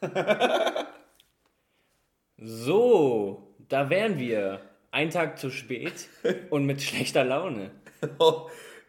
[2.42, 4.62] So, da wären wir.
[4.92, 6.08] Ein Tag zu spät
[6.50, 7.70] und mit schlechter Laune.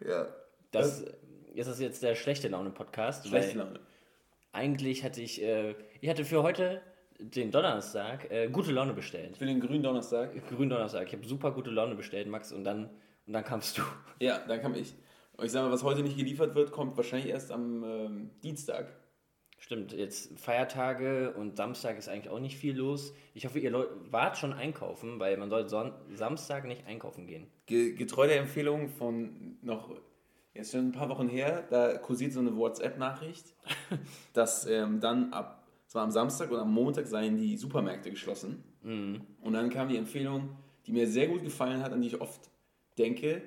[0.07, 0.27] ja.
[0.71, 1.03] Das,
[1.53, 3.27] ist das jetzt der schlechte Laune-Podcast?
[3.27, 3.81] Schlechte Laune.
[4.53, 6.81] Eigentlich hatte ich, äh, ich hatte für heute,
[7.19, 9.37] den Donnerstag, äh, gute Laune bestellt.
[9.37, 10.31] Für den grünen Donnerstag.
[10.47, 11.07] Grünen Donnerstag.
[11.07, 12.89] Ich habe super gute Laune bestellt, Max, und dann,
[13.27, 13.83] und dann kamst du.
[14.19, 14.95] Ja, dann kam ich.
[15.37, 18.87] Und ich sage mal, was heute nicht geliefert wird, kommt wahrscheinlich erst am ähm, Dienstag.
[19.61, 23.13] Stimmt, jetzt Feiertage und Samstag ist eigentlich auch nicht viel los.
[23.35, 27.45] Ich hoffe, ihr Leu wart schon einkaufen, weil man soll Son Samstag nicht einkaufen gehen.
[27.67, 29.95] Ge getreu der Empfehlung von noch,
[30.55, 33.53] jetzt schon ein paar Wochen her, da kursiert so eine WhatsApp-Nachricht,
[34.33, 38.63] dass ähm, dann ab, zwar am Samstag oder am Montag seien die Supermärkte geschlossen.
[38.81, 39.21] Mhm.
[39.41, 42.49] Und dann kam die Empfehlung, die mir sehr gut gefallen hat, an die ich oft
[42.97, 43.43] denke,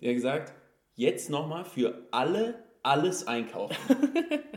[0.00, 0.54] der hat gesagt,
[0.96, 3.76] jetzt nochmal für alle alles einkaufen.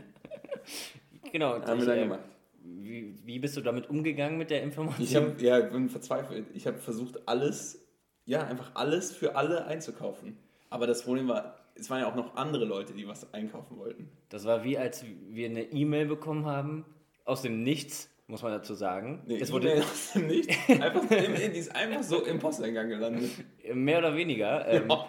[1.36, 2.20] Genau, Haben wir dann äh, gemacht.
[2.64, 5.04] Wie, wie bist du damit umgegangen mit der Information?
[5.04, 6.46] Ich habe ja, bin verzweifelt.
[6.54, 7.86] Ich habe versucht, alles,
[8.24, 10.38] ja, einfach alles für alle einzukaufen.
[10.70, 14.08] Aber das Problem war, es waren ja auch noch andere Leute, die was einkaufen wollten.
[14.30, 16.86] Das war wie, als wir eine E-Mail bekommen haben,
[17.26, 19.22] aus dem Nichts, muss man dazu sagen.
[19.26, 20.56] Nee, es E-Mail wurde aus dem Nichts.
[20.68, 23.30] Einfach, die ist einfach so im Posteingang gelandet.
[23.72, 25.06] mehr oder weniger ähm, Ja.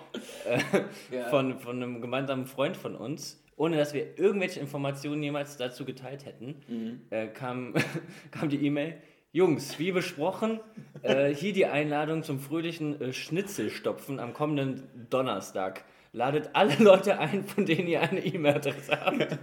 [1.25, 5.83] äh, von, von einem gemeinsamen Freund von uns, ohne dass wir irgendwelche Informationen jemals dazu
[5.85, 7.01] geteilt hätten, Mhm.
[7.09, 7.73] äh, kam,
[8.31, 8.95] kam die E-Mail.
[9.33, 10.59] Jungs, wie besprochen,
[11.03, 15.83] äh, hier die Einladung zum fröhlichen äh, Schnitzelstopfen am kommenden Donnerstag.
[16.13, 19.37] Ladet alle Leute ein, von denen ihr eine E-Mail-Adresse habt.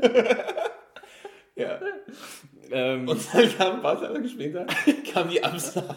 [1.58, 1.80] Ja.
[2.76, 4.66] Ähm, Und dann kam ein paar Tage später
[5.12, 5.96] kam die Absage.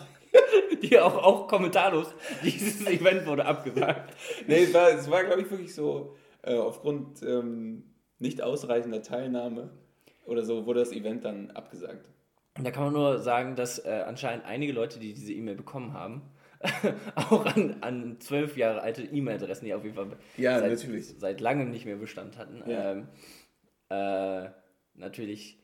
[0.81, 2.07] die auch, auch kommentarlos.
[2.43, 4.13] Dieses Event wurde abgesagt.
[4.47, 7.83] Nee, es war, es war glaube ich, wirklich so, äh, aufgrund ähm,
[8.19, 9.71] nicht ausreichender Teilnahme
[10.25, 12.09] oder so, wurde das Event dann abgesagt.
[12.57, 15.93] Und da kann man nur sagen, dass äh, anscheinend einige Leute, die diese E-Mail bekommen
[15.93, 16.21] haben,
[17.15, 21.71] auch an, an zwölf Jahre alte E-Mail-Adressen, die auf jeden Fall Ja, seit, seit langem
[21.71, 22.91] nicht mehr Bestand hatten, Ja.
[22.91, 23.07] ähm,
[23.89, 24.49] äh,
[24.95, 25.57] natürlich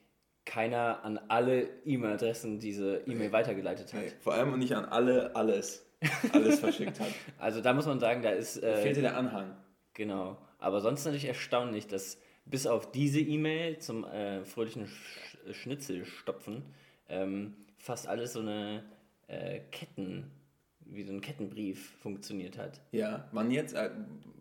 [0.45, 4.01] keiner an alle E-Mail-Adressen diese E-Mail weitergeleitet hat.
[4.01, 5.85] Nee, vor allem nicht an alle alles,
[6.31, 7.09] alles verschickt hat.
[7.39, 9.55] Also da muss man sagen, da ist äh, Fehlte der Anhang.
[9.93, 10.37] Genau.
[10.59, 16.63] Aber sonst natürlich erstaunlich, dass bis auf diese E-Mail zum äh, fröhlichen Sch Schnitzelstopfen
[17.07, 18.83] ähm, fast alles so eine
[19.27, 20.31] äh, Ketten,
[20.79, 22.81] wie so ein Kettenbrief funktioniert hat.
[22.91, 23.75] Ja, wann jetzt?
[23.75, 23.91] Äh,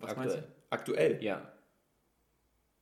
[0.00, 0.38] was meinst du?
[0.70, 1.12] Aktuell.
[1.14, 1.22] Aktuell?
[1.22, 1.52] Ja.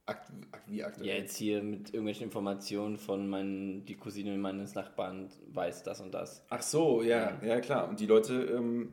[0.05, 1.07] Akt, akt, wie aktuell?
[1.07, 6.13] Ja, jetzt hier mit irgendwelchen Informationen von meinen, die Cousine meines Nachbarn weiß das und
[6.13, 6.45] das.
[6.49, 7.89] Ach so, ja, ja, klar.
[7.89, 8.93] Und die Leute, ähm,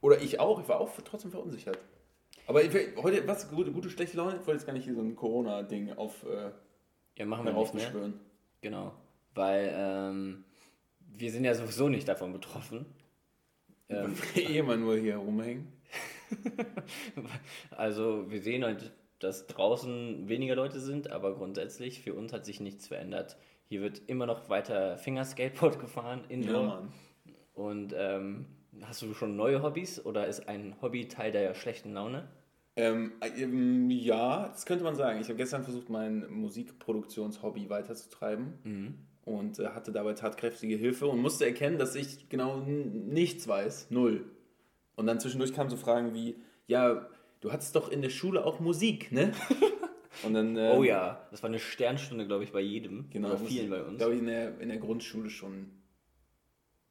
[0.00, 1.78] oder ich auch, ich war auch trotzdem verunsichert.
[2.46, 4.32] Aber ich, heute, was, gute, gute, schlechte Laune?
[4.32, 6.50] Ich wollte jetzt gar nicht hier so ein Corona-Ding auf äh,
[7.16, 7.80] Ja, machen wir nicht, ne?
[7.80, 8.20] heraufbeschwören.
[8.60, 8.92] Genau.
[9.34, 10.44] Weil ähm,
[10.98, 12.86] wir sind ja sowieso nicht davon betroffen.
[13.88, 15.72] Ähm, Weil wir eh immer nur hier rumhängen.
[17.70, 22.60] Also wir sehen halt, dass draußen weniger Leute sind, aber grundsätzlich für uns hat sich
[22.60, 23.36] nichts verändert.
[23.68, 26.62] Hier wird immer noch weiter Fingerskateboard gefahren, Indoor.
[26.62, 26.92] Ja, Mann.
[27.54, 28.46] Und ähm,
[28.82, 32.28] hast du schon neue Hobbys oder ist ein Hobby Teil der schlechten Laune?
[32.76, 35.20] Ähm, äh, ähm, ja, das könnte man sagen.
[35.20, 38.54] Ich habe gestern versucht, mein Musikproduktionshobby weiterzutreiben
[39.24, 43.90] und äh, hatte dabei tatkräftige Hilfe und musste erkennen, dass ich genau nichts weiß.
[43.90, 44.24] Null.
[44.96, 47.08] Und dann zwischendurch kamen so Fragen wie, ja,
[47.40, 49.32] du hattest doch in der Schule auch Musik, ne?
[50.24, 53.08] Und dann, äh, Oh ja, das war eine Sternstunde, glaube ich, bei jedem.
[53.10, 53.98] genau, Oder vielen bei uns.
[53.98, 55.70] Glaube ich, in der, in der Grundschule schon,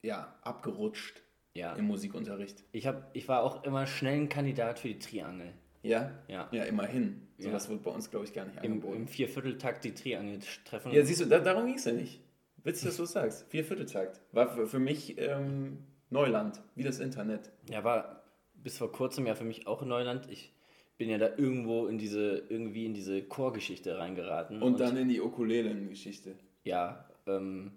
[0.01, 1.21] ja, abgerutscht
[1.53, 1.73] Ja.
[1.75, 2.63] im Musikunterricht.
[2.71, 5.53] Ich, hab, ich war auch immer schnell ein Kandidat für die Triangel.
[5.83, 6.11] Ja?
[6.27, 6.47] Ja.
[6.51, 7.27] Ja, immerhin.
[7.37, 7.53] So Ja.
[7.53, 8.95] was wird bei uns, glaube ich, gar nicht Im, angeboten.
[8.95, 10.91] im Viervierteltakt die Triangel treffen.
[10.91, 12.21] Ja, siehst du, da, darum ging es ja nicht.
[12.63, 13.45] Witzig, dass du das sagst.
[13.49, 14.19] Viervierteltakt.
[14.33, 15.79] War für, für mich ähm,
[16.09, 17.51] Neuland, wie das Internet.
[17.69, 18.19] Ja, war
[18.64, 20.30] bis vor kurzem ja für mich auch Neuland.
[20.30, 20.53] Ich
[20.97, 24.61] bin ja da irgendwo in diese, irgendwie in diese Chorgeschichte reingeraten.
[24.61, 26.35] Und dann in die Ukulelen-Geschichte.
[26.64, 27.72] Ja, ähm,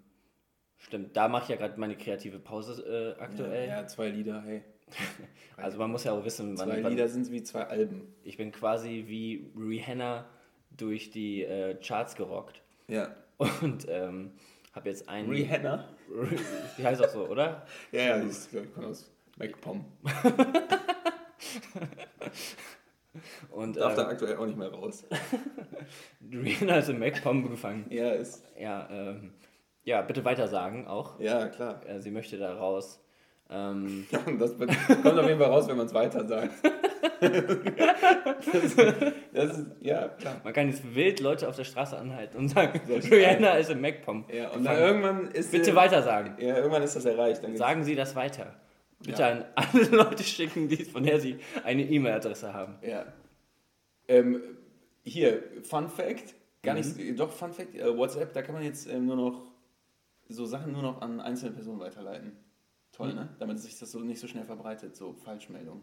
[0.79, 1.17] stimmt.
[1.17, 3.69] Da mache ich ja gerade meine kreative Pause äh, aktuell.
[3.69, 4.62] Ja, ja, zwei Lieder, hey.
[5.56, 8.12] Also man muss ja auch wissen, wann, Zwei Lieder sind wie zwei Alben.
[8.25, 10.26] ich bin quasi wie Rihanna
[10.76, 13.14] durch die äh, Charts gerockt Ja.
[13.38, 14.32] und ähm,
[14.73, 15.31] habe jetzt einen.
[15.31, 15.88] Rihanna?
[16.76, 17.64] Die heißt auch so, oder?
[17.93, 19.11] Ja, ja, die ist, glaube ich, aus
[19.42, 19.84] MacPom.
[23.50, 25.04] Und Darf da ähm, aktuell auch nicht mehr raus.
[26.32, 27.86] Rihanna ist im MacPom gefangen.
[27.90, 28.42] Ja, ist.
[28.58, 29.34] Ja, ähm,
[29.84, 31.20] ja, bitte weiter sagen auch.
[31.20, 31.80] Ja, klar.
[31.86, 33.04] Äh, sie möchte da raus.
[33.50, 36.54] Ähm, Ja, und das kommt auf jeden Fall raus, wenn man es weiter sagt.
[37.20, 38.76] das,
[39.34, 40.40] das ist, ja, klar.
[40.42, 44.24] Man kann jetzt wild Leute auf der Straße anhalten und sagen, Rihanna ist im MacPom.
[44.32, 46.36] Ja, und dann irgendwann ist Bitte äh, weitersagen.
[46.38, 47.42] Ja, irgendwann ist das erreicht.
[47.56, 48.54] Sagen Sie das weiter.
[49.04, 49.28] Bitte Ja.
[49.31, 52.76] an alle Leute schicken, die, von der Sie eine E-Mail-Adresse haben.
[52.82, 53.06] Ja.
[54.08, 54.40] Ähm,
[55.04, 56.34] hier, Fun Fact.
[56.62, 59.43] Gar nicht, doch, Fun Fact, äh, WhatsApp, da kann man jetzt ähm, nur noch
[60.28, 62.37] so Sachen nur noch an einzelne Personen weiterleiten.
[62.93, 63.28] Toll, ne?
[63.38, 65.82] Damit sich das so nicht so schnell verbreitet, so Falschmeldungen.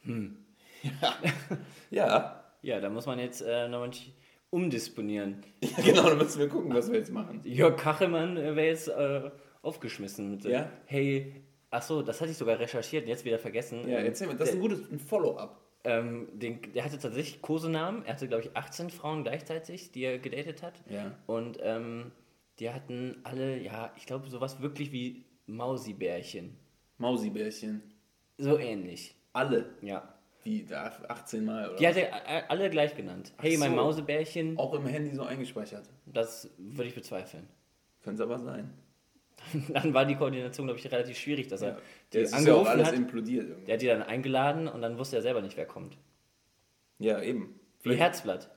[0.00, 0.36] Hm.
[0.82, 1.14] Ja.
[1.90, 2.40] ja.
[2.62, 3.90] Ja, da muss man jetzt äh, nochmal
[4.50, 5.42] umdisponieren.
[5.60, 7.40] ja, genau, dann müssen wir gucken, was wir jetzt machen.
[7.44, 9.30] Jörg Kachelmann äh, wäre jetzt äh,
[9.62, 10.70] aufgeschmissen mit, äh, Ja?
[10.86, 11.44] hey,
[11.74, 13.88] ach so, das hatte ich sogar recherchiert und jetzt wieder vergessen.
[13.88, 15.60] Ja, Ähm, erzähl mal, das ist ein gutes Follow-up.
[15.84, 18.04] Ähm, den, der hatte tatsächlich Kosenamen.
[18.06, 20.74] Er hatte, glaube ich, 18 Frauen gleichzeitig, die er gedatet hat.
[20.88, 21.12] Ja.
[21.26, 22.12] Und ähm,
[22.58, 26.56] die hatten alle, ja, ich glaube, sowas wirklich wie Mausibärchen.
[26.98, 27.82] Mausibärchen.
[28.38, 29.14] So ähnlich.
[29.32, 29.74] Alle.
[29.82, 30.14] Ja.
[30.42, 33.32] Wie, da 18 Mal oder Die hat er alle gleich genannt.
[33.38, 33.76] Hey, mein so.
[33.76, 35.88] Mausebärchen, Auch im Handy so eingespeichert.
[36.06, 37.48] das würde ich bezweifeln.
[38.02, 38.70] Könnte es aber sein.
[39.72, 41.78] Dann war die Koordination, glaube ich, relativ schwierig, dass er
[42.12, 42.94] die Das ist ja auch angerufen alles hat.
[42.94, 43.66] implodiert irgendwie.
[43.66, 45.96] Der hat die dann eingeladen und dann wusste er selber nicht, wer kommt.
[46.98, 47.58] Ja, eben.
[47.82, 48.50] Wie Herzblatt,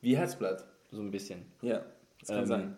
[0.00, 0.64] Wie Herzblatt.
[0.90, 1.46] so ein bisschen.
[1.62, 1.84] Ja,
[2.20, 2.76] das kann Ähm, sein.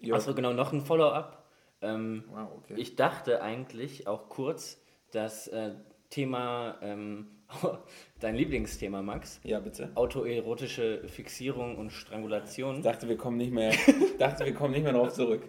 [0.00, 0.14] Ja.
[0.16, 1.44] Achso, genau, noch ein Follow-up.
[1.80, 2.74] Ähm, Wow, okay.
[2.76, 4.80] Ich dachte eigentlich auch kurz,
[5.12, 5.74] das äh,
[6.10, 7.28] Thema, ähm,
[8.20, 9.90] dein Lieblingsthema, Max, ja, bitte.
[9.94, 12.76] autoerotische Fixierung und Strangulation.
[12.76, 13.72] Ich dachte, wir kommen nicht mehr,
[14.18, 15.42] dachte, wir kommen nicht mehr darauf zurück.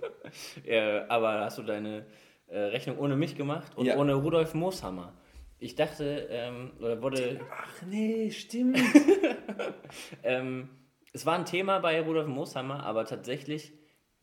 [0.66, 2.06] Äh, aber hast du deine
[2.48, 3.98] äh, Rechnung ohne mich gemacht und Ja.
[3.98, 5.14] ohne Rudolf Mooshammer.
[5.60, 8.78] Ich dachte, ähm, oder wurde, Ach nee, stimmt.
[10.24, 10.70] ähm,
[11.14, 13.74] es war ein Thema bei Rudolf Mooshammer, aber tatsächlich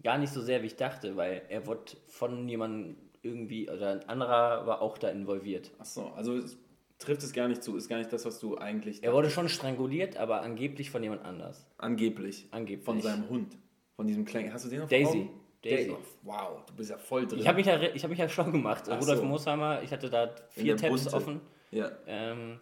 [0.02, 4.08] gar nicht so sehr, wie ich dachte, weil er wurde von jemandem irgendwie, oder ein
[4.08, 5.72] anderer war auch da involviert.
[5.78, 6.58] Ach so, also es
[7.00, 9.48] trifft es gar nicht zu, ist gar nicht das, was du eigentlich Er wurde schon
[9.48, 11.66] stranguliert, aber angeblich von jemand anders.
[11.78, 12.84] angeblich, Angeblich.
[12.84, 13.58] von seinem Hund,
[13.96, 15.18] von diesem kleinen, hast du den noch Daisy.
[15.22, 15.30] Augen?
[15.62, 15.96] Daisy.
[16.22, 17.38] Wow, du bist ja voll drin.
[17.40, 18.84] Ich habe mich, ja, ich hab mich ja schon gemacht.
[18.88, 19.24] Ach Rudolf so.
[19.26, 21.16] Mooshammer, ich hatte da vier Tabs Bunte.
[21.16, 21.40] offen.
[21.70, 22.60] ja, Ähm,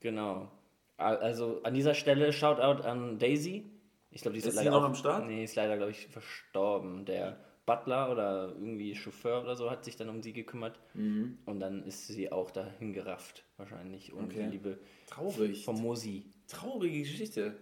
[0.00, 0.50] genau.
[0.98, 3.64] Also an dieser Stelle Shoutout an Daisy.
[4.10, 5.26] Ich glaube, die ist, Ist leider sie noch auch, am Start?
[5.26, 7.04] Nee, ist leider, glaube ich, verstorben.
[7.04, 10.78] Der Butler oder irgendwie Chauffeur oder so hat sich dann um sie gekümmert.
[10.94, 14.12] Und dann ist sie auch dahin gerafft, wahrscheinlich.
[14.12, 14.44] Und Okay.
[14.44, 14.78] die liebe
[15.08, 15.64] traurig.
[15.64, 16.24] vom Mosi.
[16.48, 17.56] Traurige Geschichte.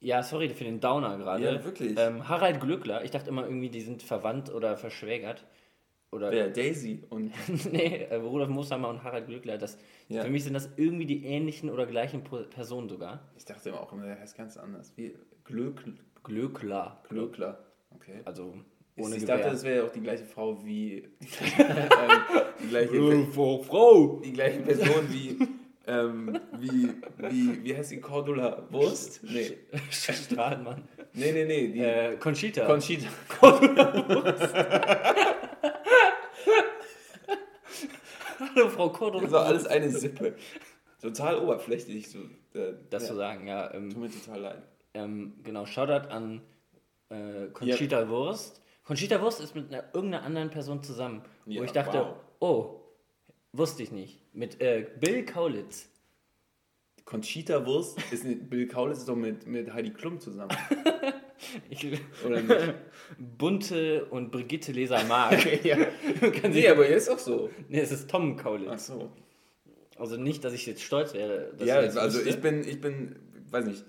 [0.00, 1.44] Ja, sorry für den Downer gerade.
[1.44, 1.98] Ja, wirklich.
[1.98, 5.46] Ähm, Harald Glückler, ich dachte immer irgendwie, die sind verwandt oder verschwägert.
[6.12, 6.48] Oder Wer?
[6.50, 7.32] Daisy und
[7.72, 9.76] nee, äh, Rudolf Mooshammer und Harald Glückler, das,
[10.08, 10.22] Ja.
[10.22, 13.28] für mich sind das irgendwie die ähnlichen oder gleichen Personen sogar.
[13.36, 14.92] ich dachte immer auch immer, der heißt ganz anders.
[14.96, 17.02] Wie Glöckl, Glöckler.
[17.08, 17.58] Glöckler.
[17.90, 18.20] Okay.
[18.24, 18.54] Also
[18.96, 19.36] ohne ich Gewehr.
[19.38, 21.08] dachte, das wäre ja auch die gleiche Frau wie ähm,
[22.62, 24.20] die gleiche Frau, Frau!
[24.24, 25.38] die gleiche Person wie
[25.86, 29.22] ähm, wie wie wie heißt die Cordula Wurst?
[29.22, 29.56] Nee.
[29.90, 30.82] Strahlmann.
[31.12, 32.66] Nee, nee, nee, die Äh, Conchita.
[32.66, 33.06] Conchita.
[38.38, 39.22] Hallo, Frau Cordon.
[39.22, 40.34] Das war alles eine Sippe.
[41.00, 42.18] Total oberflächlich so.
[42.58, 43.72] Äh, Das ja, zu sagen, ja.
[43.72, 44.62] Ähm, Tut mir total leid.
[44.94, 46.40] ähm, genau, Shoutout an
[47.10, 48.62] äh, Conchita Wurst.
[48.86, 52.16] Conchita Wurst ist mit einer, irgendeiner anderen Person zusammen, Ja, wo ich dachte, wow.
[52.40, 52.80] oh,
[53.52, 54.20] wusste ich nicht.
[54.32, 55.88] Mit äh, Bill Kaulitz.
[57.04, 60.56] Conchita Wurst ist mit Bill Kaulitz ist doch mit, mit Heidi Klum zusammen.
[61.68, 61.86] Ich,
[62.24, 62.74] Oder nicht?
[63.38, 65.36] Bunte und Brigitte Leser mag.
[65.64, 65.76] ja.
[66.40, 67.50] Kann Nee, aber er ist auch so.
[67.68, 68.86] nee, es ist Tom Ach Kaulitz.
[68.86, 69.12] so.
[69.98, 71.52] Also nicht, dass ich jetzt stolz wäre.
[71.58, 72.30] dass Ja, also wüsste.
[72.30, 73.16] ich bin, ich bin,
[73.50, 73.84] weiß nicht.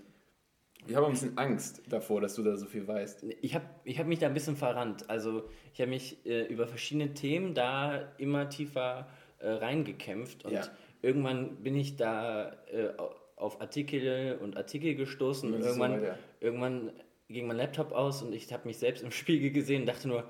[0.88, 3.24] Ich habe ein bisschen Angst davor, dass du da so viel weißt.
[3.42, 5.10] Ich habe ich hab mich da ein bisschen verrannt.
[5.10, 9.08] Also ich habe mich äh, über verschiedene Themen da immer tiefer
[9.40, 10.64] äh, reingekämpft und Ja.
[11.02, 12.90] irgendwann bin ich da äh,
[13.36, 16.18] auf Artikel und Artikel gestoßen und Und so irgendwann, weiter.
[16.40, 16.92] irgendwann
[17.30, 20.24] ging mein Laptop aus und ich habe mich selbst im Spiegel gesehen und dachte nur,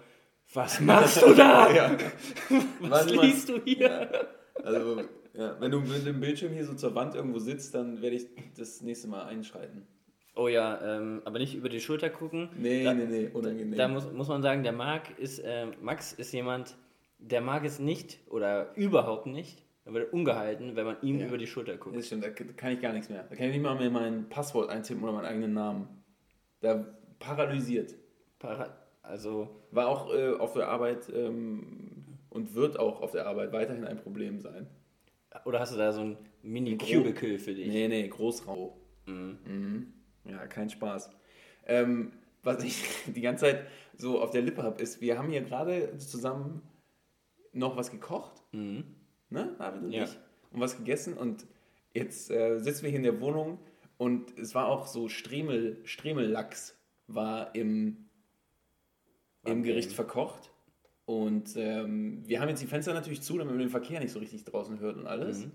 [0.54, 1.70] was machst du da?
[1.76, 1.98] Ja.
[2.82, 3.26] Was mal.
[3.26, 4.28] liest du hier?
[4.64, 5.02] Also,
[5.34, 8.26] ja, wenn du mit dem Bildschirm hier so zur Wand irgendwo sitzt, dann werde ich
[8.58, 9.86] das nächste Mal einschreiten.
[10.38, 12.50] Oh ja, ähm, aber nicht über die Schulter gucken.
[12.58, 13.76] Nee, da, nee, nee, unangenehm.
[13.76, 16.78] Da muss, muss man sagen, der Marc ist, äh, Max ist jemand,
[17.18, 21.28] der mag es nicht oder überhaupt nicht, er wird ungehalten, wenn man ihm Ja.
[21.28, 21.96] über die Schulter guckt.
[21.96, 23.24] das stimmt, da kann ich gar nichts mehr.
[23.30, 25.88] Da kann ich nicht mal mehr mein Passwort eintippen oder meinen eigenen Namen.
[26.60, 26.86] Da
[27.20, 27.96] paralysiert.
[28.38, 33.54] Para also, War auch äh, auf der Arbeit ähm, und wird auch auf der Arbeit
[33.54, 34.68] weiterhin ein Problem sein.
[35.46, 37.68] oder hast du da so ein Mini-Cubicle für dich?
[37.68, 38.72] Nee, nee, Großraum.
[39.06, 39.94] Mhm.
[40.30, 41.10] Ja, kein Spaß.
[41.66, 42.12] Ähm,
[42.44, 43.68] was ich die ganze Zeit
[43.98, 46.62] so auf der Lippe habe, ist, wir haben hier gerade zusammen
[47.54, 48.84] noch was gekocht, Mhm.
[49.30, 50.04] ne, David und Ja.
[50.04, 50.18] ich,
[50.52, 51.46] und was gegessen und
[51.94, 53.60] jetzt äh, sitzen wir hier in der Wohnung
[53.98, 58.06] und es war auch so Stremel, Stremellachs war im,
[59.44, 59.70] im Okay.
[59.70, 60.52] Gericht verkocht.
[61.06, 64.20] Und ähm, wir haben jetzt die Fenster natürlich zu, damit man den Verkehr nicht so
[64.20, 65.46] richtig draußen hört und alles.
[65.46, 65.52] Mhm.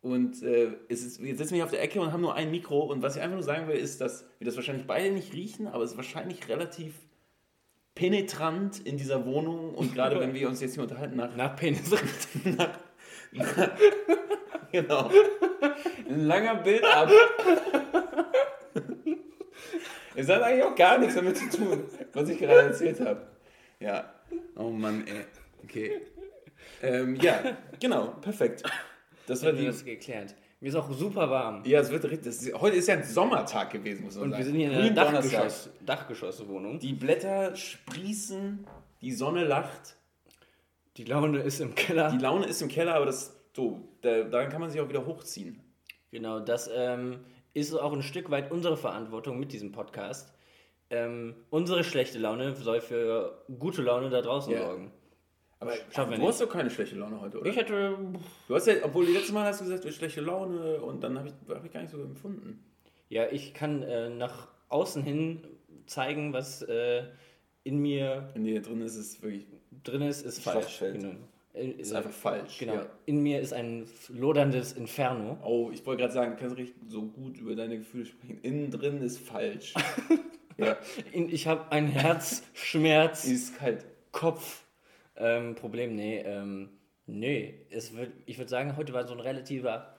[0.00, 2.80] Und äh, ist, wir sitzen hier auf der Ecke und haben nur ein Mikro.
[2.80, 5.66] Und was ich einfach nur sagen will, ist, dass wir das wahrscheinlich beide nicht riechen,
[5.66, 6.94] aber es ist wahrscheinlich relativ
[7.94, 9.74] penetrant in dieser Wohnung.
[9.74, 11.90] Und gerade wenn wir uns jetzt hier unterhalten, nach Nach Penis.
[14.70, 15.10] Genau.
[16.08, 17.10] Ein langer Bild ab.
[20.14, 23.26] Es hat eigentlich auch gar nichts damit zu tun, was ich gerade erzählt habe.
[23.80, 24.12] Ja.
[24.56, 25.24] Oh Mann, ey.
[25.62, 26.00] Okay.
[26.82, 28.62] Ähm, ja, genau, perfekt.
[29.28, 29.66] Das war die.
[29.66, 30.34] das geklärt.
[30.60, 31.62] Mir ist auch super warm.
[31.64, 32.52] Ja, es wird richtig.
[32.60, 34.40] Heute ist ja ein Sommertag gewesen, muss man Und sagen.
[34.42, 34.90] wir sind hier in einer.
[35.12, 36.80] Dachgeschoss, Dachgeschosswohnung.
[36.80, 38.66] Die Blätter sprießen,
[39.00, 39.96] die Sonne lacht.
[40.96, 42.10] Die Laune ist im Keller.
[42.10, 45.04] Die Laune ist im Keller, aber das so, da, daran kann man sich auch wieder
[45.06, 45.60] hochziehen.
[46.10, 47.20] Genau, das ähm,
[47.54, 50.32] ist auch ein Stück weit unsere Verantwortung mit diesem Podcast.
[50.90, 54.60] Ähm, unsere schlechte Laune soll für gute Laune da draußen Ja.
[54.60, 54.90] sorgen.
[55.60, 57.50] Aber Schaffen du hast doch keine schlechte Laune heute, oder?
[57.50, 57.98] Ich hätte.
[58.46, 61.02] Du hast ja, obwohl die letzte Mal hast du gesagt, du hast schlechte Laune und
[61.02, 62.64] dann habe ich, hab ich gar nicht so empfunden.
[63.08, 65.42] Ja, ich kann äh, nach außen hin
[65.86, 67.04] zeigen, was äh,
[67.64, 69.46] in mir In dir drin ist es wirklich,
[69.82, 70.78] drin ist, ist falsch.
[70.80, 71.14] Genau.
[71.54, 72.58] Äh, ist einfach falsch.
[72.58, 72.74] Genau.
[72.74, 72.86] Ja.
[73.06, 75.38] In mir ist ein loderndes Inferno.
[75.44, 78.38] Oh, ich wollte gerade sagen, du kannst richtig so gut über deine Gefühle sprechen.
[78.42, 79.74] Innen drin ist falsch.
[80.56, 80.76] ja,
[81.12, 83.24] ich habe ein Herzschmerz.
[83.24, 83.84] ist kalt.
[84.12, 84.64] Kopf.
[85.18, 86.18] Ähm, Problem, nee.
[86.20, 86.70] Ähm,
[87.06, 89.94] nee, es wird, ich würde sagen, heute war so ein relativer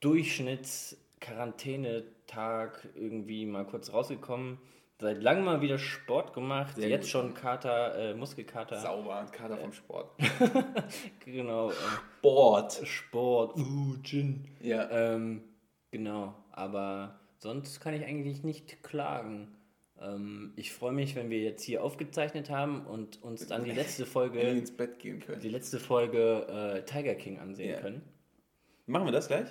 [0.00, 4.58] Durchschnitts-Quarantänetag irgendwie mal kurz rausgekommen.
[5.00, 6.76] Seit langem mal wieder Sport gemacht.
[6.76, 7.10] Sehr Jetzt gut.
[7.10, 8.80] schon Kater, äh, Muskelkater.
[8.80, 10.10] Sauber, Kater vom Sport.
[11.24, 11.70] Genau.
[11.70, 11.74] Äh,
[12.18, 12.80] Sport.
[12.86, 13.56] Sport.
[13.58, 14.44] Uh, Gin.
[14.60, 14.88] Ja.
[14.90, 15.42] Ähm,
[15.90, 16.34] genau.
[16.52, 19.56] Aber sonst kann ich eigentlich nicht klagen.
[20.04, 24.04] Ähm, ich freue mich, wenn wir jetzt hier aufgezeichnet haben und uns dann die letzte
[24.06, 25.40] Folge ins Bett gehen können.
[25.40, 27.80] die letzte Folge äh, Tiger King ansehen Ja.
[27.80, 28.02] können.
[28.86, 29.48] Machen wir das gleich?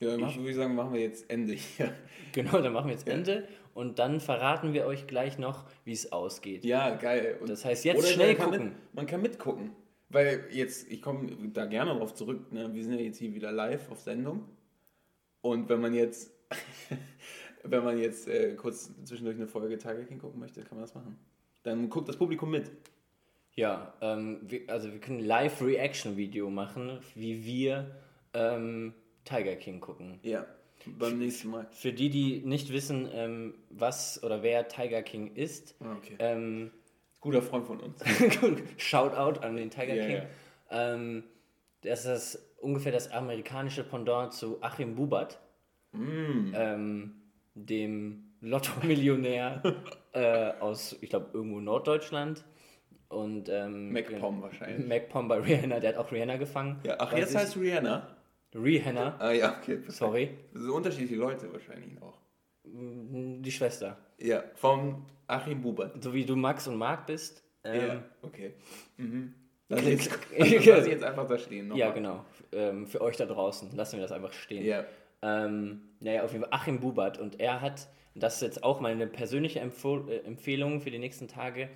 [0.00, 1.92] Ja, machen, würde ich sagen, machen wir jetzt Ende hier.
[2.32, 6.12] Genau, dann machen wir jetzt Ende und dann verraten wir euch gleich noch, wie es
[6.12, 6.64] ausgeht.
[6.66, 7.38] Ja, geil.
[7.40, 8.64] Und Das heißt, jetzt schnell man kann gucken.
[8.68, 9.70] Mit, man kann mitgucken.
[10.10, 12.72] Weil jetzt, ich komme da gerne drauf zurück, ne?
[12.74, 14.44] wir sind ja jetzt hier wieder live auf Sendung.
[15.40, 16.30] Und wenn man jetzt,
[17.70, 20.94] wenn man jetzt äh, kurz zwischendurch eine Folge Tiger King gucken möchte, kann man das
[20.94, 21.18] machen.
[21.62, 22.70] Dann guckt das Publikum mit.
[23.54, 27.96] Ja, ähm, wir, also wir können ein Live-Reaction-Video machen, wie wir
[28.34, 28.92] ähm,
[29.24, 30.18] Tiger King gucken.
[30.22, 30.44] Ja,
[30.98, 31.66] beim nächsten Mal.
[31.72, 36.16] Für die, die nicht wissen, ähm, was oder wer Tiger King ist, Ah, Okay.
[36.18, 36.70] ähm,
[37.20, 38.00] Guter Freund von uns.
[38.76, 40.16] Shoutout an den Tiger Ja, King.
[40.16, 40.94] ja.
[40.94, 41.24] Ähm,
[41.80, 45.40] das ist ungefähr das amerikanische Pendant zu Achim Bubat,
[45.92, 46.52] Mm.
[47.56, 49.62] Dem Lotto-Millionär
[50.12, 52.44] äh, aus, ich glaube, irgendwo Norddeutschland.
[53.08, 54.86] Und ähm, MacPom wahrscheinlich.
[54.86, 56.80] MacPom bei Rihanna, der hat auch Rihanna gefangen.
[56.84, 58.16] Ja, ach, jetzt ich- heißt Rihanna.
[58.54, 59.80] Rihanna, Ah ja, okay.
[59.88, 62.18] sorry, So unterschiedliche Leute wahrscheinlich auch.
[62.64, 63.98] die Schwester.
[64.18, 66.02] Ja, vom Achim Bubert.
[66.02, 67.42] So wie du Max und Marc bist.
[67.64, 68.54] Ähm, ja, okay.
[68.96, 69.34] Mhm.
[69.68, 69.90] Lass Okay.
[69.90, 71.66] jetzt, lass ich jetzt einfach da stehen.
[71.76, 71.92] ja, nochmal.
[71.94, 72.24] genau.
[72.52, 74.64] Ähm, für euch da draußen lassen wir das einfach stehen.
[74.64, 74.84] Ja.
[75.26, 77.18] Ähm, naja, auf jeden Fall Achim Bubert.
[77.18, 80.98] Und er hat, das ist jetzt auch mal eine persönliche Empfo äh, Empfehlung für die
[80.98, 81.68] nächsten Tage,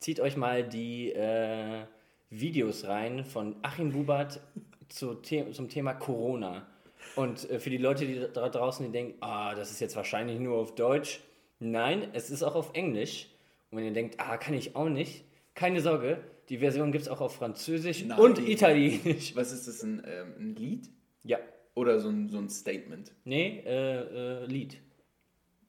[0.00, 1.84] zieht euch mal die äh,
[2.30, 4.40] Videos rein von Achim Bubert
[4.88, 6.66] zu The zum Thema Corona.
[7.14, 10.40] Und äh, für die Leute, die da draußen, die denken, ah, das ist jetzt wahrscheinlich
[10.40, 11.20] nur auf Deutsch.
[11.60, 13.28] Nein, es ist auch auf Englisch.
[13.70, 17.08] Und wenn ihr denkt, ah, kann ich auch nicht, keine Sorge, die Version gibt es
[17.08, 18.18] auch auf Französisch Nein.
[18.18, 19.34] und Italienisch.
[19.36, 20.90] Was ist das, ein, ähm, ein Lied?
[21.22, 21.38] Ja,
[21.76, 23.12] Oder so ein, so ein Statement?
[23.24, 24.80] nee, äh, äh, Lied.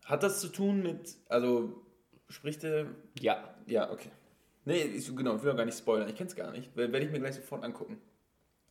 [0.06, 1.82] Hat das zu tun mit, also
[2.30, 2.88] spricht der,
[3.20, 4.10] Ja, ja, okay.
[4.64, 6.76] Nee, ich, genau, ich will auch gar nicht spoilern, ich kenn's gar nicht.
[6.78, 8.02] Werde ich mir gleich sofort angucken.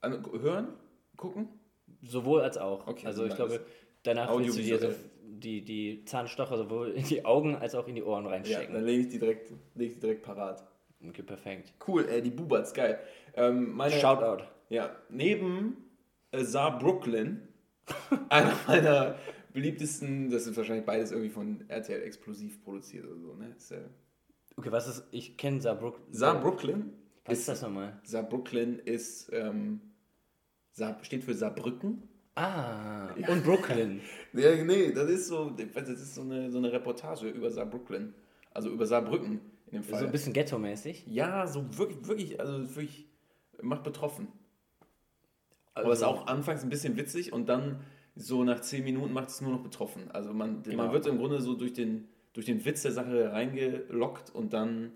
[0.00, 0.68] An, hören?
[1.18, 1.48] Gucken?
[2.02, 2.86] Sowohl als auch.
[2.86, 3.60] Okay, also ich glaube,
[4.02, 7.96] danach willst du dir so die, die Zahnstocher sowohl in die Augen als auch in
[7.96, 8.74] die Ohren Ja, reinstecken.
[8.74, 10.66] dann lege ich die direkt, lege ich die direkt parat.
[11.06, 11.74] okay, perfekt.
[11.86, 12.98] Cool, äh, die Buberts, geil.
[13.34, 14.44] Ähm, meine, Shoutout.
[14.70, 15.85] Ja, neben
[16.36, 17.42] äh, Saarbrooklyn,
[18.28, 19.16] einer meiner
[19.52, 23.54] beliebtesten, das ist wahrscheinlich beides irgendwie von RTL Explosiv produziert oder so, ne?
[23.56, 23.80] Ist, äh,
[24.58, 26.00] Okay, was ist, ich kenne Saarbrück.
[26.10, 26.90] Saarbrooklyn
[27.26, 28.00] Was ist das nochmal?
[28.04, 29.80] Saarbrooklyn ist, ähm,
[30.72, 32.02] Saar, steht für Saarbrücken.
[32.36, 34.00] Ah, und Brooklyn.
[34.34, 38.12] Ja, nee, das ist so, das ist so eine, so eine Reportage über Saarbrooklyn.
[38.52, 40.00] Also über Saarbrücken in dem Fall.
[40.00, 41.06] so ein bisschen ghetto-mäßig.
[41.06, 43.06] ja, so wirklich, wirklich, also wirklich
[43.62, 44.28] macht betroffen.
[45.76, 47.80] Also, Aber es ist auch anfangs ein bisschen witzig und dann
[48.14, 50.10] so nach 10 Minuten macht es nur noch betroffen.
[50.10, 50.84] Also man, Genau.
[50.84, 54.92] man wird im Grunde so durch den, durch den Witz der Sache reingelockt und dann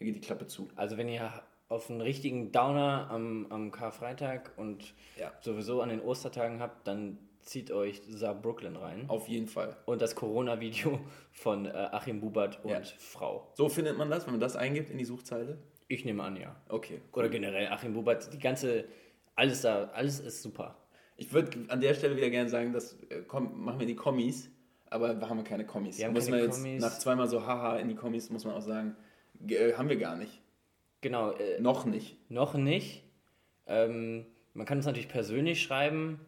[0.00, 0.68] geht die Klappe zu.
[0.74, 1.30] Also wenn ihr
[1.68, 5.32] auf einen richtigen Downer am, am Karfreitag und Ja.
[5.40, 9.04] sowieso an den Ostertagen habt, dann zieht euch Saar Brooklyn rein.
[9.08, 9.76] Auf jeden Fall.
[9.84, 10.98] Und das Corona-Video
[11.32, 12.80] von äh, Achim Bubert und Ja.
[12.98, 13.50] Frau.
[13.54, 15.58] So findet man das, wenn man das eingibt in die Suchzeile?
[15.88, 16.56] Ich nehme an, ja.
[16.68, 17.00] Okay.
[17.12, 18.86] Oder generell Achim Bubert, die ganze,
[19.36, 20.76] alles da, alles ist super.
[21.16, 24.50] Ich würde an der Stelle wieder gerne sagen, das äh, komm, machen wir die Kommis,
[24.90, 25.98] aber wir haben keine Kommis.
[25.98, 26.82] Wir haben muss keine man jetzt Kommis.
[26.82, 28.96] nach zweimal so haha in die Kommis muss man auch sagen,
[29.40, 30.42] ge- äh, haben wir gar nicht.
[31.00, 32.16] Genau, äh, Noch nicht.
[32.30, 33.02] noch nicht.
[33.66, 36.20] Ähm, man kann uns natürlich persönlich schreiben,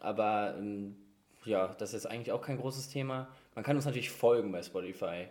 [0.00, 0.96] aber ähm,
[1.44, 3.28] ja, das ist eigentlich auch kein großes Thema.
[3.54, 5.26] Man kann uns natürlich folgen bei Spotify.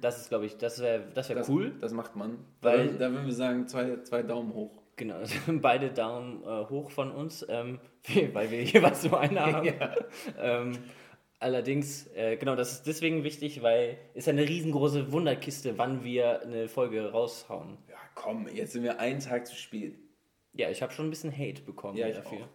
[0.00, 1.72] Das ist, glaube ich, das wäre das wär Das, cool.
[1.80, 2.38] Das macht man.
[2.60, 4.81] Weil- Weil, da würden wir sagen, zwei, zwei Daumen hoch.
[4.96, 5.16] Genau,
[5.60, 7.80] beide Daumen äh, hoch von uns, ähm,
[8.32, 9.72] weil wir jeweils nur einen haben.
[10.38, 10.78] ähm,
[11.38, 16.42] allerdings, äh, genau, das ist deswegen wichtig, weil es ist eine riesengroße Wunderkiste, wann wir
[16.42, 17.78] eine Folge raushauen.
[17.88, 19.98] Ja, komm, jetzt sind wir einen Tag zu spät.
[20.52, 22.48] Ja, ich habe schon ein bisschen Hate bekommen Ja, ich dafür.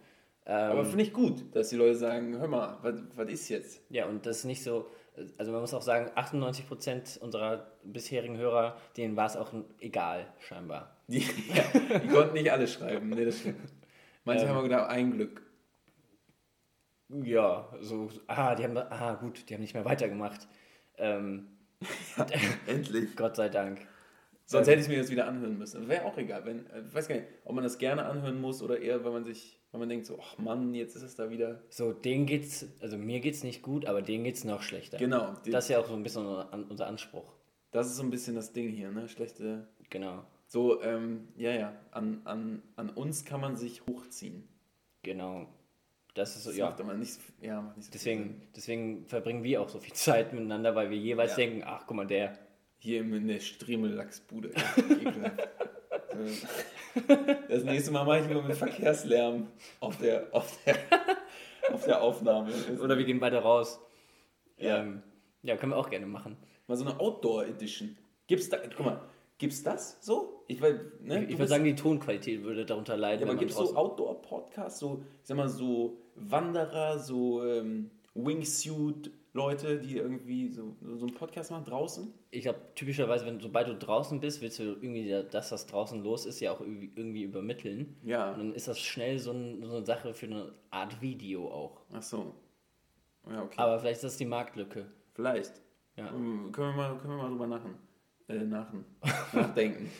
[0.46, 3.82] Ähm, Aber finde ich gut, dass die Leute sagen, hör mal, was ist jetzt?
[3.90, 4.86] Ja, und das ist nicht so,
[5.38, 10.96] also man muss auch sagen, 98% unserer bisherigen Hörer, denen war es auch egal, scheinbar.
[11.06, 11.18] Die,
[11.54, 13.08] ja, die konnten nicht alle schreiben.
[13.10, 13.72] Nee, das stimmt.
[14.24, 14.50] Manche Ähm.
[14.50, 15.42] haben gedacht, ein Glück.
[17.08, 20.46] Ja, so, ah, die haben, ah, gut, die haben nicht mehr weitergemacht.
[20.98, 21.48] Ähm,
[22.66, 23.16] Endlich.
[23.16, 23.86] Gott sei Dank.
[24.44, 25.88] Sonst hätte ich es mir jetzt wieder anhören müssen.
[25.88, 26.44] Wäre auch egal.
[26.44, 29.12] Wenn, äh, ich weiß gar nicht, ob man das gerne anhören muss oder eher, wenn
[29.12, 31.60] man sich, wenn man denkt so, ach Mann, jetzt ist es da wieder.
[31.68, 34.96] So, denen geht's, also mir geht's nicht gut, aber denen geht's noch schlechter.
[34.98, 35.34] Genau.
[35.46, 37.34] Das ist ja auch so ein bisschen unser An- unser Anspruch.
[37.70, 39.08] das ist so ein bisschen das Ding hier, ne?
[39.08, 39.68] Schlechte.
[39.90, 41.72] Genau, So, ähm, ja, ja.
[41.92, 44.48] An, an, an uns kann man sich hochziehen.
[45.02, 45.46] genau.
[46.14, 46.66] Das ist so, Das ja.
[46.70, 48.18] macht aber nicht ja, macht nicht so viel Sinn.
[48.18, 51.36] Deswegen, deswegen verbringen wir auch so viel Zeit miteinander, weil wir jeweils Ja.
[51.36, 52.36] denken, ach, guck mal, der,
[52.78, 54.52] Hier in der Striemellachsbude.
[56.26, 56.46] So.
[57.48, 59.46] das nächste Mal mache ich mal mit Verkehrslärm
[59.80, 60.76] auf der, auf der,
[61.72, 62.52] auf der Aufnahme.
[62.82, 63.80] oder wir gehen beide raus.
[64.56, 64.78] Ja.
[64.78, 65.02] Ähm,
[65.42, 66.36] ja, können wir auch gerne machen.
[66.66, 67.96] Mal so eine Outdoor Edition.
[68.26, 69.00] Gibt's da, guck mal,
[69.38, 70.44] gibt's das so?
[70.48, 73.26] Ich, weil, ne, Ich, ich würde sagen, die Tonqualität würde darunter leiden.
[73.26, 77.90] ja, aber gibt es so Outdoor-Podcasts, so, ich sag mal, so Wanderer, so ähm,
[79.38, 82.12] Wingsuit-Leute, die irgendwie so, so einen Podcast machen draußen?
[82.30, 86.02] Ich glaube, typischerweise, wenn sobald du draußen bist, willst du irgendwie da- das, was draußen
[86.02, 87.96] los ist, ja auch irgendwie, irgendwie übermitteln.
[88.04, 88.32] Ja.
[88.32, 91.80] Und dann ist das schnell so, ein, so eine Sache für eine Art Video auch.
[91.92, 92.34] Ach so.
[93.30, 93.54] Ja, okay.
[93.58, 94.86] Aber vielleicht ist das die Marktlücke.
[95.14, 95.60] Vielleicht.
[95.96, 96.08] Ja.
[96.08, 97.74] Ähm, Können, wir mal, können wir mal drüber nachen,
[98.28, 98.44] äh,
[99.34, 99.90] nachdenken.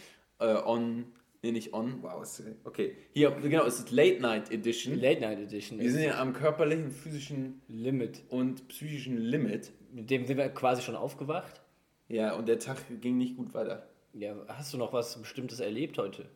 [0.41, 1.07] äh, on,
[1.43, 2.25] nee, nicht on, wow.
[2.65, 4.99] Okay, hier, genau, es ist Late Night Edition.
[4.99, 8.23] Late Night Edition Wir sind ja am körperlichen, physischen Limit.
[8.29, 9.73] und psychischen Limit.
[9.93, 11.61] Mit dem sind wir quasi schon aufgewacht.
[12.09, 13.89] Ja, und der Tag ging nicht gut weiter.
[14.15, 16.29] Ja, hast du noch was Bestimmtes erlebt heute?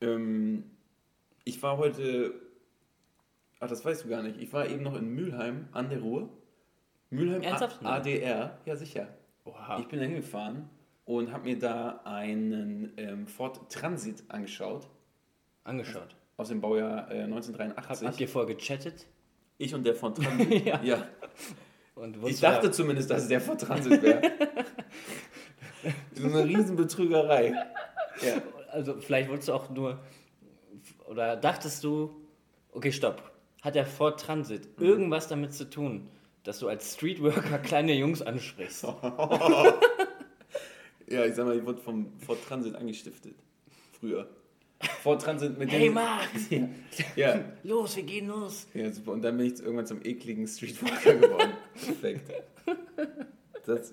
[0.00, 0.64] Ähm,
[1.44, 2.34] ich war heute,
[3.60, 6.28] ach, das weißt du gar nicht, ich war eben noch in Mülheim an der Ruhr.
[7.10, 7.84] Mülheim Ernsthaft?
[7.84, 9.08] ADR, ja sicher.
[9.44, 9.80] Oha.
[9.80, 10.68] Ich bin da hingefahren
[11.04, 14.88] und habe mir da einen ähm, Ford Transit angeschaut,
[15.64, 16.14] Angeschaut.
[16.36, 18.06] aus dem Baujahr äh, Hab, 1983.
[18.08, 19.06] habt ihr vorher gechattet?
[19.58, 20.64] ich und der Ford Transit.
[20.66, 20.80] Ja.
[20.82, 21.06] ja.
[22.26, 24.22] Ich dachte du zumindest, dass es der Ford Transit wäre.
[26.14, 27.52] so eine Riesenbetrügerei.
[28.22, 28.42] Ja.
[28.70, 29.98] also vielleicht wolltest du auch nur,
[31.08, 32.14] oder dachtest du,
[32.72, 33.30] okay, stopp,
[33.62, 34.86] hat der Ford Transit Mhm.
[34.86, 36.08] irgendwas damit zu tun,
[36.44, 38.84] dass du als Streetworker kleine Jungs ansprichst?
[41.10, 43.34] ja, ich sag mal, ich wurde vom Ford Transit angestiftet.
[43.98, 44.28] Früher.
[45.02, 45.94] Ford Transit mit Hey dem.
[45.94, 46.68] Max, Ja.
[47.16, 47.44] ja.
[47.64, 48.66] los, wir gehen los.
[48.72, 49.12] Ja, super.
[49.12, 51.52] Und dann bin ich irgendwann zum ekligen Streetwalker geworden.
[51.74, 52.32] Perfekt.
[53.66, 53.92] Das,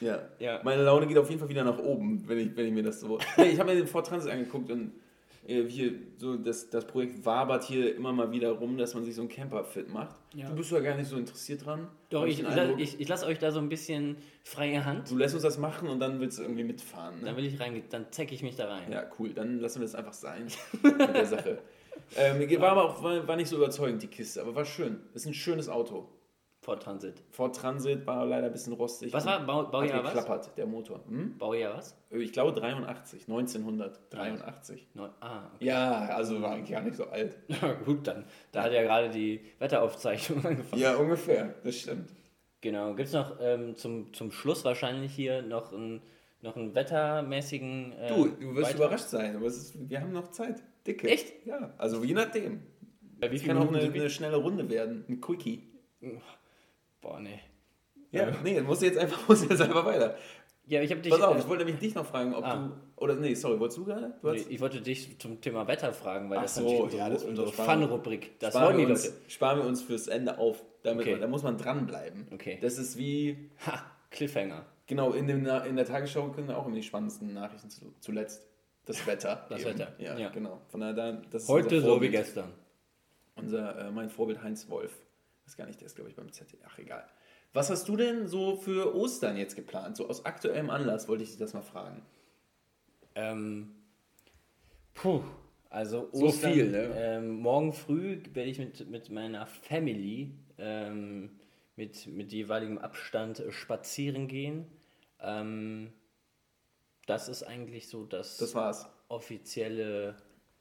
[0.00, 0.22] ja.
[0.40, 0.60] Ja.
[0.64, 3.00] Meine Laune geht auf jeden Fall wieder nach oben, wenn ich, wenn ich mir das
[3.00, 3.18] so.
[3.36, 4.92] Nee, ich habe mir den Ford Transit angeguckt und
[5.48, 9.14] äh, hier so das, das Projekt wabert hier immer mal wieder rum, dass man sich
[9.14, 10.14] so ein Camper fit macht.
[10.34, 10.48] Ja.
[10.48, 11.88] Du bist ja gar nicht so interessiert dran.
[12.10, 12.44] Doch, ich,
[12.78, 15.10] ich, ich, lasse euch da so ein bisschen freie Hand.
[15.10, 17.20] Du lässt uns das machen und dann willst du irgendwie mitfahren.
[17.20, 17.26] Ne?
[17.26, 18.92] Dann will ich rein, dann zeck ich mich da rein.
[18.92, 19.30] Ja, cool.
[19.30, 20.46] Dann lassen wir das einfach sein
[20.82, 21.58] mit der Sache.
[22.16, 25.00] Ähm, war aber auch war, war nicht so überzeugend, die Kiste, aber war schön.
[25.14, 26.08] Ist ein schönes Auto.
[26.68, 27.22] Ford Transit.
[27.30, 29.10] Ford Transit war leider ein bisschen rostig.
[29.14, 30.12] Was war Bau, Baujahr was?
[30.12, 31.00] geklappert, der Motor.
[31.08, 31.38] Hm?
[31.38, 31.96] Baujahr was?
[32.10, 34.86] Ich glaube 83, 1983.
[34.94, 35.64] Neu- Ah, okay.
[35.64, 37.36] Ja, also war eigentlich gar nicht so alt.
[37.48, 38.24] Ja, gut, dann.
[38.52, 40.82] Da hat ja gerade die Wetteraufzeichnung angefangen.
[40.82, 42.10] Ja, ungefähr, das stimmt.
[42.60, 42.94] Genau.
[42.94, 46.02] Gibt es noch ähm, zum, zum Schluss wahrscheinlich hier noch einen,
[46.42, 47.92] noch einen wettermäßigen.
[47.92, 48.74] Äh, Du, du wirst Beitrag?
[48.76, 50.62] überrascht sein, aber ist, wir haben noch Zeit.
[50.86, 51.08] Dicke.
[51.08, 51.46] Echt?
[51.46, 52.60] Ja, also je nachdem.
[53.20, 55.62] Bei wie Es kann auch eine, eine schnelle Runde werden, ein Quickie.
[57.08, 57.40] Boah, nee.
[58.10, 60.16] Ja, nee, musst du jetzt einfach, musst du jetzt einfach weiter.
[60.66, 61.10] Ja, ich habe dich.
[61.10, 62.56] Pass auf, äh, ich wollte nämlich dich noch fragen, ob ah.
[62.56, 63.02] du.
[63.02, 64.14] Oder nee, sorry, wolltest du gerade?
[64.20, 67.02] Du nee, ich wollte dich zum Thema Wetter fragen, weil Ach das so, natürlich unsere,
[67.02, 68.38] ja, unsere wir- Fun-Rubrik.
[68.40, 69.16] Das sparen wollen die wir, uns, Leute.
[69.28, 70.62] sparen wir uns fürs Ende auf.
[70.82, 71.18] Damit Okay.
[71.18, 72.28] da muss man dranbleiben.
[72.30, 72.58] Okay.
[72.60, 73.50] Das ist wie.
[73.66, 74.66] Ha, Cliffhanger.
[74.86, 78.46] Genau, in, dem, in der Tagesschau können auch immer die spannendsten Nachrichten zu, zuletzt.
[78.84, 79.46] Das Wetter.
[79.48, 79.78] Das eben.
[79.78, 80.28] Wetter, Ja, ja.
[80.28, 80.60] genau.
[80.68, 82.52] Von daher, da- das ist Heute so wie gestern.
[83.36, 84.92] Unser, äh, mein Vorbild Heinz Wolf.
[85.48, 86.60] Weiß gar nicht, der ist, glaube ich, beim ZDF.
[86.66, 87.06] Ach, egal.
[87.54, 89.96] Was hast du denn so für Ostern jetzt geplant?
[89.96, 92.04] So aus aktuellem Anlass wollte ich dich das mal fragen.
[93.14, 93.74] Ähm,
[94.92, 95.22] puh,
[95.70, 96.92] also So Ostern, viel, ne?
[96.98, 101.30] ähm, morgen früh werde ich mit, mit meiner Family ähm,
[101.76, 104.66] mit, mit jeweiligem Abstand äh, spazieren gehen.
[105.18, 105.94] Ähm,
[107.06, 108.86] das ist eigentlich so das, Das war's.
[109.08, 110.14] offizielle,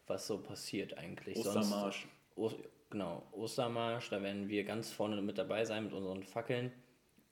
[0.05, 1.37] was so passiert eigentlich.
[1.39, 2.07] Ostermarsch.
[2.37, 2.55] Sonst,
[2.89, 6.71] genau, Ostermarsch, da werden wir ganz vorne mit dabei sein mit unseren Fackeln.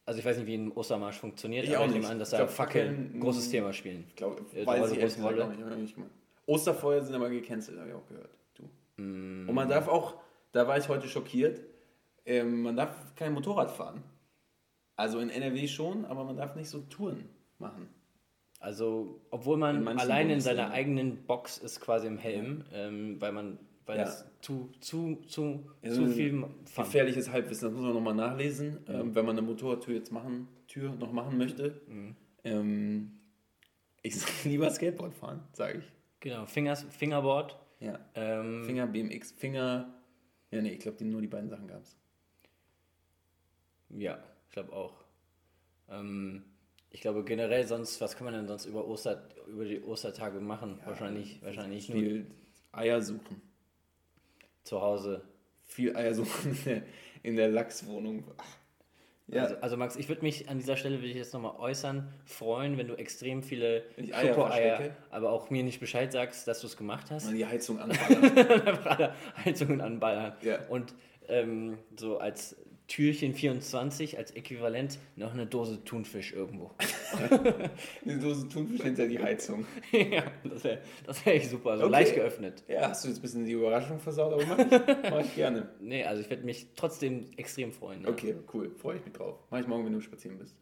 [0.06, 2.38] Also ich weiß nicht, wie ein Ostermarsch funktioniert, Ich aber ich nehme an, dass da
[2.38, 4.06] glaub, Fackeln ein großes Thema spielen.
[4.10, 5.78] Ich glaube, Äh, weiß ich ehrlich gesagt Rolle.
[5.78, 5.98] nicht.
[5.98, 6.10] nicht.
[6.46, 8.30] Osterfeuer sind aber gecancelt, habe ich auch gehört.
[8.54, 9.02] Du.
[9.02, 9.50] Mm.
[9.50, 10.16] Und man darf auch,
[10.52, 11.60] da war ich heute schockiert,
[12.26, 14.04] ähm, man darf kein Motorrad fahren.
[14.96, 17.90] Also in NRW schon, aber man darf nicht so Touren machen.
[18.60, 23.20] Also, obwohl In man manchen allein in seiner eigenen Box ist quasi im Helm, ähm,
[23.20, 24.04] weil man, weil Ja.
[24.04, 26.32] es zu, zu, zu, Also zu viel
[26.66, 26.86] Fun.
[26.86, 30.94] Gefährliches Halbwissen, das muss man nochmal nachlesen, ähm, wenn man eine Motorradtür jetzt machen, Tür
[30.96, 31.82] noch machen möchte.
[31.88, 32.16] Mhm.
[32.44, 33.12] Ähm,
[34.02, 35.86] ich sage lieber Skateboard fahren, sage ich.
[36.20, 37.58] Genau, Fingers, Fingerboard.
[37.80, 38.00] Ja.
[38.16, 39.94] Ähm, Finger BMX, Finger.
[40.52, 41.98] Ja, nee, ich glaube, nur die beiden Sachen gab es.
[43.90, 44.18] Ja,
[44.48, 45.04] ich glaube auch.
[45.90, 46.44] Ähm,
[46.90, 50.80] ich glaube generell sonst, was kann man denn sonst über Oster, über die Ostertage machen?
[50.86, 52.32] wahrscheinlich, wahrscheinlich nur Viel
[52.72, 53.42] Eier suchen.
[54.66, 55.22] Zu Hause.
[55.64, 56.82] Viel Eier suchen in der,
[57.24, 58.26] in der Lachswohnung.
[58.38, 58.46] Ach.
[59.28, 62.14] Ja, Also, also Max, ich würde mich an dieser Stelle will ich jetzt nochmal äußern,
[62.26, 66.78] freuen, wenn du extrem viele Schokoeier, aber auch mir nicht Bescheid sagst, dass du es
[66.78, 67.26] gemacht hast.
[67.26, 69.12] mal die Heizung anballern.
[69.44, 70.34] Heizungen anballern.
[70.44, 70.60] Ja.
[70.68, 70.94] Und
[71.28, 72.56] ähm, so als
[72.88, 76.70] Türchen 24, als Äquivalent, noch eine Dose Thunfisch irgendwo.
[78.04, 79.66] Die Dose Thunfisch hinter die Heizung.
[79.92, 81.92] ja, das wäre das wär echt super, so Okay.
[81.92, 82.64] leicht geöffnet.
[82.68, 84.72] Ja, hast du jetzt ein bisschen die Überraschung versaut, aber mach ich,
[85.12, 85.70] mach ich gerne.
[85.80, 88.04] Nee, also ich würde mich trotzdem extrem freuen.
[88.04, 88.10] Ja.
[88.10, 89.40] Okay, cool, freue ich mich drauf.
[89.50, 90.56] Mach ich morgen, wenn du spazieren bist.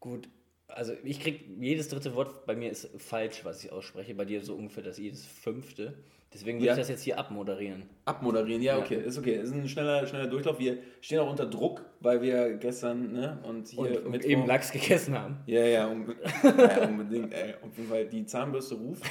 [0.00, 0.28] Gut.
[0.68, 4.14] Also ich krieg jedes dritte Wort bei mir ist falsch, was ich ausspreche.
[4.14, 5.98] Bei dir so ungefähr das jedes fünfte.
[6.32, 6.72] Deswegen würde Ja.
[6.74, 7.82] ich das jetzt hier abmoderieren.
[8.04, 8.84] Abmoderieren, ja, Ja.
[8.84, 9.34] okay, ist okay.
[9.34, 10.60] Ist ein schneller, schneller Durchlauf.
[10.60, 14.70] Wir stehen auch unter Druck, weil wir gestern, ne, und hier Und, und eben Lachs
[14.70, 15.38] gegessen haben.
[15.46, 16.14] Ja, ja, unbe
[16.44, 17.54] ja, unbedingt, ey.
[17.62, 19.02] Auf jeden Fall, die Zahnbürste ruft.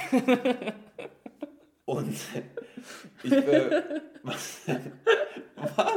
[1.84, 2.08] Und
[3.22, 3.82] ich, äh,
[4.22, 4.60] was?
[4.66, 5.92] was?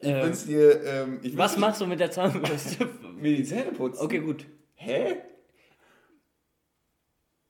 [0.00, 2.88] Ich Ähm, dir, ähm, ich Was machst du mit der Zahnbürste?
[3.16, 4.02] mir die Zähne putzen?
[4.04, 4.46] okay, gut.
[4.74, 5.16] Hä?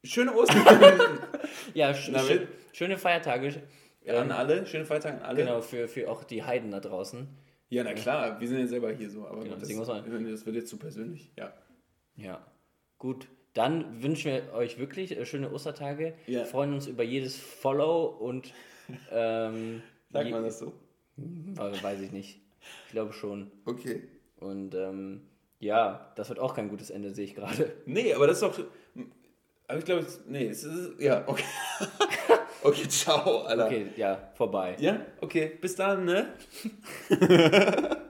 [0.05, 0.64] Schöne Ostern
[1.75, 3.62] Ja, sch Na, sch mit- schöne Feiertage.
[4.07, 5.37] an alle, schöne Feiertage an alle.
[5.45, 7.27] Genau, für, für auch die Heiden da draußen.
[7.71, 10.31] Ja, na klar, wir sind ja selber hier so, aber Genau, das, deswegen muss man-
[10.31, 11.33] das wird jetzt zu persönlich.
[11.38, 11.53] Ja.
[12.17, 12.47] Ja.
[12.99, 13.27] Gut.
[13.55, 16.14] Dann wünschen wir euch wirklich äh, schöne Ostertage.
[16.27, 16.45] Ja.
[16.45, 18.53] Freuen uns über jedes Follow und
[19.12, 20.73] ähm, Sagt man das so?
[21.17, 22.40] Äh, Weiß ich nicht.
[22.87, 23.51] Ich glaube schon.
[23.64, 24.03] Okay.
[24.40, 25.23] Und ähm,
[25.61, 27.73] ja, das wird auch kein gutes Ende, sehe ich gerade.
[27.87, 28.64] Nee, aber das ist doch.
[29.66, 31.00] Aber ich glaube, es- nee, es ist.
[31.00, 31.44] Ja, okay.
[32.62, 33.66] okay, ciao, Alter.
[33.66, 34.77] Okay, ja, vorbei.
[34.79, 36.33] Ja, okay, bis dann, ne?